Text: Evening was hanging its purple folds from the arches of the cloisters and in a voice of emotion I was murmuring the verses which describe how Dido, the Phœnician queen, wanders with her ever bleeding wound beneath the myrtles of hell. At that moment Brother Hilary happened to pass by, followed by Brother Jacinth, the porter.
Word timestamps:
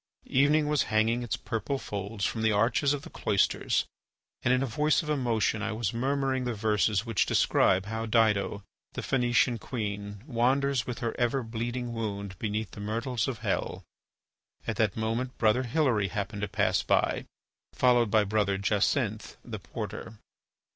Evening 0.25 0.67
was 0.67 0.81
hanging 0.89 1.21
its 1.21 1.37
purple 1.37 1.77
folds 1.77 2.25
from 2.25 2.41
the 2.41 2.51
arches 2.51 2.91
of 2.91 3.03
the 3.03 3.09
cloisters 3.11 3.85
and 4.41 4.51
in 4.51 4.63
a 4.63 4.65
voice 4.65 5.03
of 5.03 5.11
emotion 5.11 5.61
I 5.61 5.73
was 5.73 5.93
murmuring 5.93 6.43
the 6.45 6.55
verses 6.55 7.05
which 7.05 7.27
describe 7.27 7.85
how 7.85 8.07
Dido, 8.07 8.63
the 8.93 9.03
Phœnician 9.03 9.59
queen, 9.59 10.23
wanders 10.25 10.87
with 10.87 11.01
her 11.01 11.15
ever 11.19 11.43
bleeding 11.43 11.93
wound 11.93 12.39
beneath 12.39 12.71
the 12.71 12.79
myrtles 12.81 13.27
of 13.27 13.41
hell. 13.45 13.83
At 14.65 14.77
that 14.77 14.97
moment 14.97 15.37
Brother 15.37 15.61
Hilary 15.61 16.07
happened 16.07 16.41
to 16.41 16.47
pass 16.47 16.81
by, 16.81 17.25
followed 17.73 18.09
by 18.09 18.23
Brother 18.23 18.57
Jacinth, 18.57 19.37
the 19.45 19.59
porter. 19.59 20.17